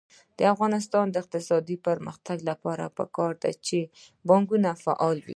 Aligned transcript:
د 0.37 0.39
افغانستان 0.53 1.05
د 1.09 1.15
اقتصادي 1.23 1.77
پرمختګ 1.87 2.37
لپاره 2.49 2.85
پکار 2.97 3.31
ده 3.43 3.51
چې 3.67 3.77
بانکونه 4.27 4.69
فعال 4.83 5.17
وي. 5.25 5.29